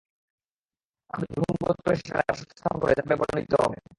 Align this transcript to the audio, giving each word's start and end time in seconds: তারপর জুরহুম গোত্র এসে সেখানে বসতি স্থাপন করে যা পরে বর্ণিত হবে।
তারপর 1.09 1.25
জুরহুম 1.31 1.57
গোত্র 1.61 1.85
এসে 1.93 2.01
সেখানে 2.01 2.23
বসতি 2.29 2.53
স্থাপন 2.53 2.77
করে 2.81 2.93
যা 2.97 3.03
পরে 3.03 3.15
বর্ণিত 3.21 3.51
হবে। 3.61 3.77